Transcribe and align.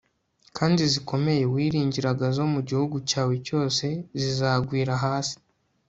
kandi 0.57 0.81
zikomeye 0.93 1.43
wiringiraga 1.53 2.25
zo 2.37 2.45
mu 2.53 2.59
gihugu 2.67 2.95
cyawe 3.09 3.33
cyose 3.47 3.85
zizagwira 4.21 4.93
hasi 5.03 5.37